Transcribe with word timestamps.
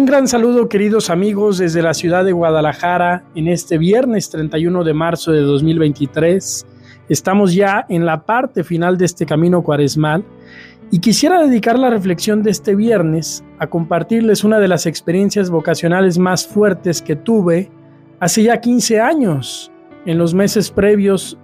Un 0.00 0.06
gran 0.06 0.26
saludo 0.28 0.66
queridos 0.70 1.10
amigos 1.10 1.58
desde 1.58 1.82
la 1.82 1.92
ciudad 1.92 2.24
de 2.24 2.32
Guadalajara 2.32 3.22
en 3.34 3.48
este 3.48 3.76
viernes 3.76 4.30
31 4.30 4.82
de 4.82 4.94
marzo 4.94 5.30
de 5.30 5.42
2023. 5.42 6.66
Estamos 7.10 7.52
ya 7.52 7.84
en 7.86 8.06
la 8.06 8.24
parte 8.24 8.64
final 8.64 8.96
de 8.96 9.04
este 9.04 9.26
camino 9.26 9.62
cuaresmal 9.62 10.24
y 10.90 11.00
quisiera 11.00 11.42
dedicar 11.42 11.78
la 11.78 11.90
reflexión 11.90 12.42
de 12.42 12.50
este 12.50 12.74
viernes 12.74 13.44
a 13.58 13.66
compartirles 13.66 14.42
una 14.42 14.58
de 14.58 14.68
las 14.68 14.86
experiencias 14.86 15.50
vocacionales 15.50 16.16
más 16.16 16.46
fuertes 16.46 17.02
que 17.02 17.14
tuve 17.14 17.70
hace 18.20 18.44
ya 18.44 18.58
15 18.58 19.00
años, 19.00 19.70
en 20.06 20.16
los 20.16 20.32
meses 20.32 20.70
previos 20.70 21.36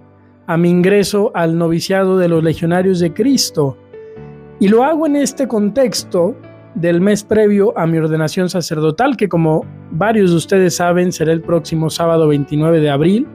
a 0.47 0.57
mi 0.57 0.71
ingreso 0.71 1.31
al 1.35 1.59
noviciado 1.59 2.17
de 2.17 2.27
los 2.27 2.43
legionarios 2.43 2.99
de 2.99 3.13
Cristo. 3.13 3.77
Y 4.59 4.67
lo 4.67 4.83
hago 4.83 5.05
en 5.05 5.17
este 5.17 5.47
contexto 5.47 6.35
del 6.77 7.01
mes 7.01 7.23
previo 7.23 7.75
a 7.75 7.87
mi 7.87 7.97
ordenación 7.97 8.49
sacerdotal, 8.49 9.17
que 9.17 9.27
como 9.27 9.65
varios 9.89 10.29
de 10.29 10.37
ustedes 10.37 10.75
saben 10.75 11.11
será 11.11 11.31
el 11.31 11.41
próximo 11.41 11.89
sábado 11.89 12.27
29 12.27 12.79
de 12.79 12.89
abril 12.91 13.27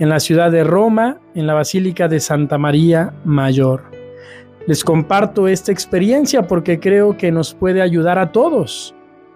en 0.00 0.08
la 0.08 0.18
ciudad 0.18 0.50
de 0.50 0.64
Roma, 0.64 1.20
en 1.36 1.46
la 1.46 1.54
Basílica 1.54 2.08
de 2.08 2.18
Santa 2.18 2.58
María 2.58 3.14
Mayor. 3.24 3.84
Les 4.66 4.82
comparto 4.82 5.46
esta 5.46 5.70
experiencia 5.70 6.48
porque 6.48 6.80
creo 6.80 7.16
que 7.16 7.30
nos 7.30 7.54
puede 7.54 7.80
ayudar 7.80 8.18
a 8.18 8.32
todos. 8.32 8.94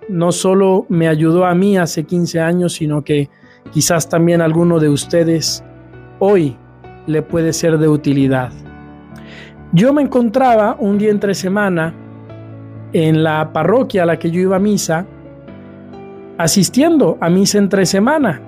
No 0.09 0.32
solo 0.32 0.84
me 0.88 1.06
ayudó 1.06 1.46
a 1.46 1.54
mí 1.54 1.78
hace 1.78 2.02
15 2.02 2.40
años, 2.40 2.73
sino 2.73 3.04
que 3.04 3.30
quizás 3.70 4.09
también 4.09 4.40
a 4.40 4.46
alguno 4.46 4.80
de 4.80 4.88
ustedes 4.88 5.62
hoy 6.18 6.56
le 7.06 7.23
puede 7.23 7.52
ser 7.52 7.78
de 7.78 7.88
utilidad. 7.88 8.50
Yo 9.73 9.92
me 9.92 10.02
encontraba 10.02 10.76
un 10.78 10.98
día 10.98 11.10
entre 11.10 11.34
semana 11.34 11.95
en 12.95 13.24
la 13.24 13.52
parroquia 13.52 14.04
a 14.04 14.06
la 14.06 14.18
que 14.18 14.30
yo 14.30 14.40
iba 14.40 14.56
a 14.56 14.60
misa, 14.60 15.04
asistiendo 16.38 17.18
a 17.20 17.28
misa 17.28 17.59
entre 17.59 17.84
semana. 17.84 18.40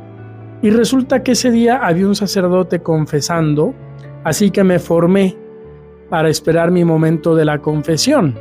Y 0.62 0.70
resulta 0.70 1.22
que 1.22 1.32
ese 1.32 1.50
día 1.50 1.84
había 1.84 2.06
un 2.06 2.14
sacerdote 2.14 2.80
confesando, 2.80 3.74
así 4.24 4.50
que 4.50 4.64
me 4.64 4.78
formé 4.78 5.36
para 6.08 6.30
esperar 6.30 6.70
mi 6.70 6.84
momento 6.84 7.34
de 7.34 7.44
la 7.44 7.58
confesión. 7.58 8.34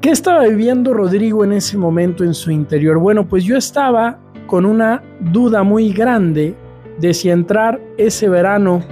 ¿Qué 0.00 0.10
estaba 0.10 0.44
viviendo 0.44 0.94
Rodrigo 0.94 1.44
en 1.44 1.52
ese 1.52 1.76
momento 1.76 2.24
en 2.24 2.32
su 2.32 2.50
interior? 2.50 2.98
Bueno, 2.98 3.26
pues 3.26 3.44
yo 3.44 3.56
estaba 3.56 4.20
con 4.46 4.66
una 4.66 5.02
duda 5.18 5.62
muy 5.62 5.92
grande 5.92 6.54
de 7.00 7.12
si 7.12 7.30
entrar 7.30 7.80
ese 7.96 8.28
verano 8.28 8.82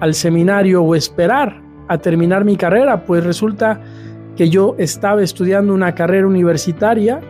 al 0.00 0.14
seminario 0.14 0.82
o 0.82 0.94
esperar 0.94 1.62
a 1.86 1.98
terminar 1.98 2.44
mi 2.44 2.56
carrera, 2.56 3.04
pues 3.04 3.22
resulta 3.24 3.80
que 4.36 4.48
yo 4.48 4.74
estaba 4.78 5.22
estudiando 5.22 5.72
una 5.72 5.94
carrera 5.94 6.26
universitaria 6.26 7.20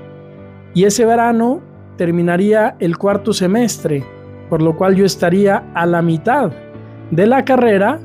y 0.75 0.85
ese 0.85 1.05
verano 1.05 1.61
terminaría 1.97 2.77
el 2.81 2.97
cuarto 2.99 3.33
semestre, 3.33 4.05
por 4.49 4.63
lo 4.63 4.77
cual 4.77 4.97
yo 4.97 5.05
estaría 5.05 5.71
a 5.75 5.87
la 5.87 6.03
mitad 6.03 6.51
de 7.11 7.27
la 7.27 7.45
carrera 7.45 8.01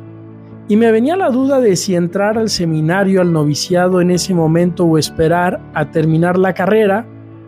y 0.67 0.77
me 0.77 0.92
venía 0.92 1.16
la 1.16 1.31
duda 1.31 1.59
de 1.59 1.75
si 1.75 1.95
entrar 1.95 2.38
al 2.38 2.50
seminario, 2.50 3.22
al 3.22 3.33
noviciado 3.33 4.02
en 4.02 4.11
ese 4.11 4.36
momento 4.36 4.86
o 4.86 4.97
esperar 5.00 5.59
a 5.73 5.89
terminar 5.89 6.38
la 6.38 6.53
carrera 6.53 7.05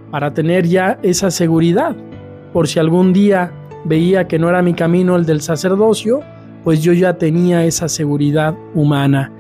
para 0.09 0.33
tener 0.33 0.65
ya 0.65 0.97
esa 1.03 1.29
seguridad, 1.29 1.95
por 2.51 2.67
si 2.67 2.79
algún 2.79 3.13
día 3.13 3.51
veía 3.85 4.27
que 4.27 4.39
no 4.39 4.49
era 4.49 4.61
mi 4.61 4.73
camino 4.73 5.15
el 5.15 5.25
del 5.25 5.41
sacerdocio, 5.41 6.21
pues 6.63 6.81
yo 6.81 6.93
ya 6.93 7.17
tenía 7.17 7.63
esa 7.63 7.87
seguridad 7.87 8.55
humana. 8.73 9.31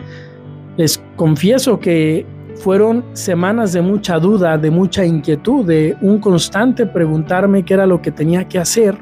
Les 0.77 1.01
confieso 1.15 1.79
que 1.79 2.25
fueron 2.55 3.03
semanas 3.13 3.73
de 3.73 3.81
mucha 3.81 4.19
duda, 4.19 4.57
de 4.57 4.71
mucha 4.71 5.05
inquietud, 5.05 5.65
de 5.65 5.97
un 6.01 6.19
constante 6.19 6.85
preguntarme 6.85 7.63
qué 7.63 7.73
era 7.73 7.85
lo 7.85 8.01
que 8.01 8.11
tenía 8.11 8.47
que 8.47 8.59
hacer. 8.59 8.97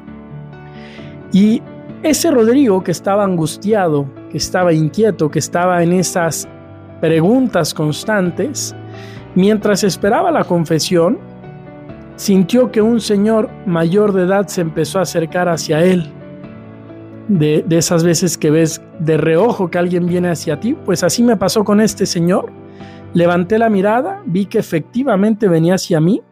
Y 1.32 1.62
ese 2.02 2.30
Rodrigo 2.30 2.82
que 2.82 2.90
estaba 2.90 3.24
angustiado, 3.24 4.06
que 4.30 4.38
estaba 4.38 4.72
inquieto, 4.72 5.30
que 5.30 5.38
estaba 5.38 5.82
en 5.82 5.92
esas 5.92 6.48
preguntas 7.00 7.74
constantes, 7.74 8.74
mientras 9.34 9.84
esperaba 9.84 10.30
la 10.30 10.44
confesión, 10.44 11.18
sintió 12.16 12.70
que 12.70 12.82
un 12.82 13.00
señor 13.00 13.48
mayor 13.66 14.12
de 14.12 14.22
edad 14.22 14.46
se 14.48 14.60
empezó 14.60 14.98
a 14.98 15.02
acercar 15.02 15.48
hacia 15.48 15.84
él 15.84 16.12
de, 17.30 17.64
esas 17.70 18.02
veces 18.02 18.36
que 18.36 18.50
ves 18.50 18.82
de 18.98 19.16
reojo 19.16 19.70
que 19.70 19.78
alguien 19.78 20.06
viene 20.06 20.28
hacia 20.28 20.58
ti, 20.58 20.74
pues 20.74 21.04
así 21.04 21.22
me 21.22 21.36
pasó 21.36 21.64
con 21.64 21.80
este 21.80 22.04
señor. 22.04 22.50
Levanté 23.14 23.58
la 23.58 23.70
mirada, 23.70 24.22
vi 24.26 24.46
que 24.46 24.58
efectivamente 24.58 25.48
venía 25.48 25.74
hacia 25.74 26.00
mí 26.00 26.22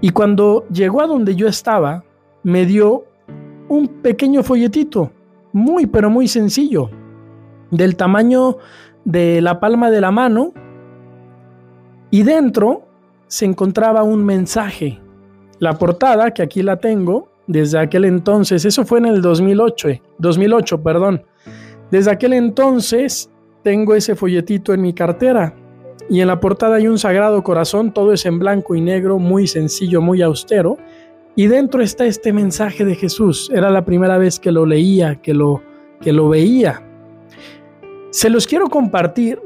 y 0.00 0.10
cuando 0.10 0.66
llegó 0.68 1.02
a 1.02 1.06
donde 1.06 1.36
yo 1.36 1.46
estaba, 1.46 2.04
me 2.42 2.64
dio 2.64 3.04
un 3.68 3.86
pequeño 3.86 4.42
folletito, 4.42 5.12
muy 5.52 5.86
pero 5.86 6.08
muy 6.08 6.26
sencillo, 6.26 6.90
del 7.70 7.96
tamaño 7.96 8.56
de 9.04 9.42
la 9.42 9.60
palma 9.60 9.90
de 9.90 10.00
la 10.00 10.10
mano 10.10 10.52
y 12.10 12.22
dentro 12.22 12.86
se 13.26 13.44
encontraba 13.44 14.02
un 14.02 14.24
mensaje. 14.24 15.00
La 15.58 15.78
portada, 15.78 16.32
que 16.32 16.42
aquí 16.42 16.62
la 16.62 16.76
tengo, 16.78 17.28
desde 17.50 17.80
aquel 17.80 18.04
entonces, 18.04 18.64
eso 18.64 18.84
fue 18.84 19.00
en 19.00 19.06
el 19.06 19.22
2008, 19.22 19.88
2008, 20.18 20.76
eh, 20.76 20.78
perdón. 20.84 21.22
Desde 21.90 22.12
aquel 22.12 22.34
entonces 22.34 23.28
tengo 23.64 23.96
ese 23.96 24.14
folletito 24.14 24.72
en 24.72 24.82
mi 24.82 24.92
cartera 24.92 25.52
y 26.08 26.20
en 26.20 26.28
la 26.28 26.38
portada 26.38 26.76
hay 26.76 26.86
un 26.86 26.96
sagrado 26.96 27.42
corazón, 27.42 27.92
todo 27.92 28.12
es 28.12 28.24
en 28.24 28.38
blanco 28.38 28.76
y 28.76 28.80
negro, 28.80 29.18
muy 29.18 29.48
sencillo, 29.48 30.00
muy 30.00 30.22
austero. 30.22 30.78
Y 31.34 31.48
dentro 31.48 31.82
está 31.82 32.06
este 32.06 32.32
mensaje 32.32 32.84
de 32.84 32.94
Jesús. 32.94 33.50
Era 33.52 33.68
la 33.68 33.84
primera 33.84 34.16
vez 34.16 34.38
que 34.38 34.52
lo 34.52 34.64
leía, 34.64 35.16
que 35.16 35.34
lo, 35.34 35.60
que 36.00 36.12
lo 36.12 36.28
veía. 36.28 36.84
Se 38.10 38.30
los 38.30 38.46
quiero 38.46 38.68
compartir 38.68 39.40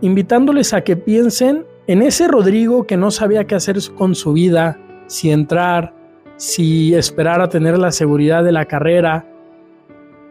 invitándoles 0.00 0.72
a 0.72 0.80
que 0.80 0.96
piensen 0.96 1.66
en 1.86 2.00
ese 2.00 2.28
Rodrigo 2.28 2.86
que 2.86 2.96
no 2.96 3.10
sabía 3.10 3.46
qué 3.46 3.56
hacer 3.56 3.76
con 3.94 4.14
su 4.14 4.32
vida, 4.32 4.78
si 5.06 5.30
entrar, 5.30 5.94
si 6.36 6.94
esperar 6.94 7.40
a 7.40 7.48
tener 7.48 7.78
la 7.78 7.92
seguridad 7.92 8.44
de 8.44 8.52
la 8.52 8.64
carrera, 8.64 9.26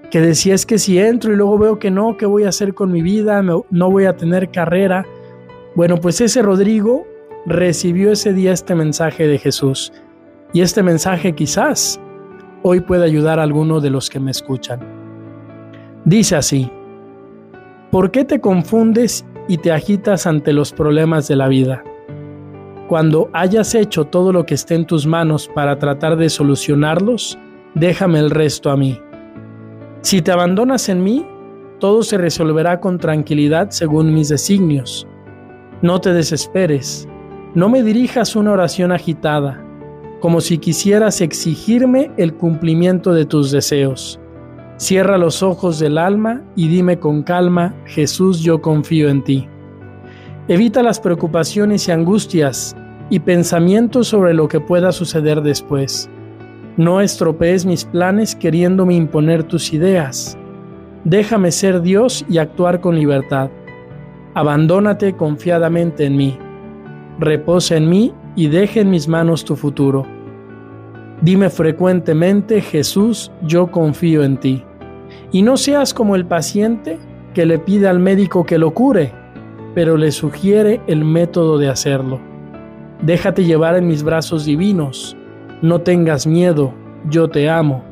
que 0.09 0.19
decía 0.19 0.53
es 0.53 0.65
que 0.65 0.77
si 0.77 0.99
entro 0.99 1.31
y 1.31 1.37
luego 1.37 1.57
veo 1.57 1.79
que 1.79 1.89
no, 1.89 2.17
¿qué 2.17 2.25
voy 2.25 2.43
a 2.43 2.49
hacer 2.49 2.73
con 2.73 2.91
mi 2.91 3.01
vida? 3.01 3.41
No 3.41 3.91
voy 3.91 4.05
a 4.05 4.15
tener 4.15 4.51
carrera. 4.51 5.05
Bueno, 5.73 5.97
pues 5.97 6.19
ese 6.19 6.41
Rodrigo 6.41 7.07
recibió 7.45 8.11
ese 8.11 8.33
día 8.33 8.51
este 8.51 8.75
mensaje 8.75 9.27
de 9.27 9.39
Jesús 9.39 9.93
y 10.53 10.61
este 10.61 10.83
mensaje 10.83 11.33
quizás 11.33 11.99
hoy 12.61 12.81
pueda 12.81 13.05
ayudar 13.05 13.39
a 13.39 13.43
alguno 13.43 13.79
de 13.79 13.89
los 13.89 14.09
que 14.09 14.19
me 14.19 14.31
escuchan. 14.31 14.81
Dice 16.03 16.35
así, 16.35 16.69
¿por 17.89 18.11
qué 18.11 18.25
te 18.25 18.41
confundes 18.41 19.25
y 19.47 19.57
te 19.57 19.71
agitas 19.71 20.27
ante 20.27 20.51
los 20.51 20.73
problemas 20.73 21.27
de 21.27 21.35
la 21.37 21.47
vida? 21.47 21.83
Cuando 22.91 23.29
hayas 23.31 23.73
hecho 23.73 24.03
todo 24.03 24.33
lo 24.33 24.45
que 24.45 24.53
esté 24.53 24.75
en 24.75 24.85
tus 24.85 25.07
manos 25.07 25.49
para 25.55 25.79
tratar 25.79 26.17
de 26.17 26.29
solucionarlos, 26.29 27.39
déjame 27.73 28.19
el 28.19 28.29
resto 28.29 28.69
a 28.69 28.75
mí. 28.75 28.99
Si 30.01 30.21
te 30.21 30.33
abandonas 30.33 30.89
en 30.89 31.01
mí, 31.01 31.25
todo 31.79 32.03
se 32.03 32.17
resolverá 32.17 32.81
con 32.81 32.97
tranquilidad 32.97 33.69
según 33.69 34.13
mis 34.13 34.27
designios. 34.27 35.07
No 35.81 36.01
te 36.01 36.11
desesperes, 36.11 37.07
no 37.55 37.69
me 37.69 37.81
dirijas 37.81 38.35
una 38.35 38.51
oración 38.51 38.91
agitada, 38.91 39.63
como 40.19 40.41
si 40.41 40.57
quisieras 40.57 41.21
exigirme 41.21 42.11
el 42.17 42.33
cumplimiento 42.33 43.13
de 43.13 43.23
tus 43.23 43.51
deseos. 43.51 44.19
Cierra 44.75 45.17
los 45.17 45.41
ojos 45.43 45.79
del 45.79 45.97
alma 45.97 46.41
y 46.57 46.67
dime 46.67 46.99
con 46.99 47.23
calma, 47.23 47.73
Jesús, 47.85 48.41
yo 48.41 48.61
confío 48.61 49.07
en 49.07 49.23
ti. 49.23 49.47
Evita 50.49 50.83
las 50.83 50.99
preocupaciones 50.99 51.87
y 51.87 51.91
angustias 51.93 52.75
y 53.11 53.19
pensamientos 53.19 54.07
sobre 54.07 54.33
lo 54.33 54.47
que 54.47 54.61
pueda 54.61 54.91
suceder 54.93 55.41
después. 55.41 56.09
No 56.77 57.01
estropees 57.01 57.65
mis 57.65 57.83
planes 57.83 58.35
queriéndome 58.35 58.95
imponer 58.95 59.43
tus 59.43 59.73
ideas. 59.73 60.37
Déjame 61.03 61.51
ser 61.51 61.81
Dios 61.81 62.25
y 62.29 62.37
actuar 62.37 62.79
con 62.79 62.95
libertad. 62.95 63.51
Abandónate 64.33 65.13
confiadamente 65.13 66.05
en 66.05 66.15
mí. 66.15 66.37
Reposa 67.19 67.75
en 67.75 67.89
mí 67.89 68.13
y 68.37 68.47
deja 68.47 68.79
en 68.79 68.89
mis 68.89 69.09
manos 69.09 69.43
tu 69.43 69.57
futuro. 69.57 70.07
Dime 71.21 71.49
frecuentemente, 71.49 72.61
Jesús, 72.61 73.29
yo 73.43 73.69
confío 73.69 74.23
en 74.23 74.37
ti. 74.37 74.63
Y 75.33 75.41
no 75.41 75.57
seas 75.57 75.93
como 75.93 76.15
el 76.15 76.25
paciente 76.25 76.97
que 77.33 77.45
le 77.45 77.59
pide 77.59 77.89
al 77.89 77.99
médico 77.99 78.45
que 78.45 78.57
lo 78.57 78.73
cure, 78.73 79.11
pero 79.75 79.97
le 79.97 80.13
sugiere 80.13 80.79
el 80.87 81.03
método 81.03 81.57
de 81.57 81.67
hacerlo. 81.67 82.30
Déjate 83.01 83.43
llevar 83.43 83.75
en 83.75 83.87
mis 83.87 84.03
brazos 84.03 84.45
divinos. 84.45 85.17
No 85.61 85.81
tengas 85.81 86.27
miedo, 86.27 86.73
yo 87.09 87.29
te 87.29 87.49
amo. 87.49 87.83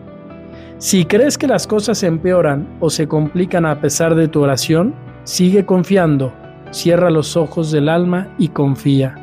Si 0.78 1.06
crees 1.06 1.38
que 1.38 1.48
las 1.48 1.66
cosas 1.66 2.04
empeoran 2.04 2.78
o 2.80 2.90
se 2.90 3.08
complican 3.08 3.66
a 3.66 3.82
pesar 3.82 4.14
de 4.16 4.28
tu 4.28 4.42
oración, 4.42 4.94
sigue 5.24 5.66
confiando, 5.66 6.32
cierra 6.72 7.10
los 7.10 7.36
ojos 7.36 7.72
del 7.72 7.90
alma 7.90 8.34
y 8.38 8.50
confía. 8.50 9.16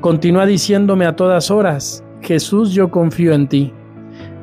Continúa 0.00 0.46
diciéndome 0.46 1.04
a 1.06 1.14
todas 1.14 1.50
horas, 1.50 2.02
Jesús, 2.22 2.72
yo 2.72 2.90
confío 2.90 3.32
en 3.34 3.48
ti. 3.48 3.72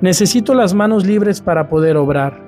Necesito 0.02 0.54
las 0.54 0.74
manos 0.74 1.06
libres 1.06 1.42
para 1.42 1.68
poder 1.68 1.98
obrar. 1.98 2.42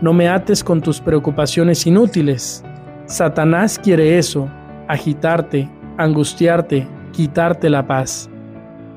No 0.00 0.12
me 0.12 0.28
ates 0.28 0.62
con 0.62 0.80
tus 0.80 1.00
preocupaciones 1.00 1.86
inútiles. 1.86 2.64
Satanás 3.06 3.78
quiere 3.78 4.18
eso, 4.18 4.48
agitarte, 4.88 5.68
angustiarte, 5.98 6.86
quitarte 7.16 7.70
la 7.70 7.86
paz. 7.86 8.28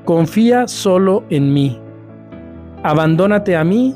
Confía 0.04 0.68
solo 0.68 1.24
en 1.30 1.54
mí. 1.54 1.80
Abandónate 2.82 3.56
a 3.56 3.64
mí 3.64 3.94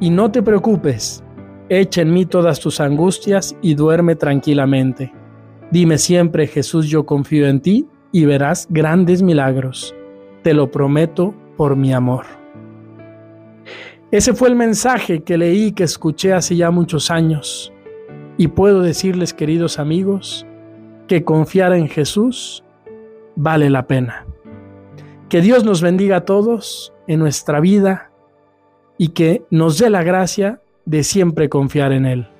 y 0.00 0.10
no 0.10 0.32
te 0.32 0.42
preocupes. 0.42 1.22
Echa 1.68 2.02
en 2.02 2.12
mí 2.12 2.26
todas 2.26 2.58
tus 2.58 2.80
angustias 2.80 3.56
y 3.62 3.74
duerme 3.74 4.16
tranquilamente. 4.16 5.12
Dime 5.70 5.96
siempre, 5.98 6.48
Jesús, 6.48 6.88
yo 6.88 7.06
confío 7.06 7.46
en 7.46 7.60
ti 7.60 7.86
y 8.10 8.24
verás 8.24 8.66
grandes 8.68 9.22
milagros. 9.22 9.94
Te 10.42 10.54
lo 10.54 10.68
prometo 10.72 11.32
por 11.56 11.76
mi 11.76 11.92
amor. 11.92 12.26
Ese 14.10 14.34
fue 14.34 14.48
el 14.48 14.56
mensaje 14.56 15.22
que 15.22 15.38
leí 15.38 15.70
que 15.70 15.84
escuché 15.84 16.32
hace 16.32 16.56
ya 16.56 16.72
muchos 16.72 17.12
años. 17.12 17.72
Y 18.36 18.48
puedo 18.48 18.82
decirles, 18.82 19.32
queridos 19.32 19.78
amigos, 19.78 20.46
que 21.06 21.22
confiar 21.22 21.72
en 21.74 21.88
Jesús 21.88 22.61
vale 23.36 23.70
la 23.70 23.86
pena. 23.86 24.26
Que 25.28 25.40
Dios 25.40 25.64
nos 25.64 25.80
bendiga 25.80 26.16
a 26.16 26.24
todos 26.24 26.92
en 27.06 27.20
nuestra 27.20 27.60
vida 27.60 28.10
y 28.98 29.08
que 29.08 29.44
nos 29.50 29.78
dé 29.78 29.90
la 29.90 30.02
gracia 30.02 30.60
de 30.84 31.02
siempre 31.04 31.48
confiar 31.48 31.92
en 31.92 32.06
Él. 32.06 32.31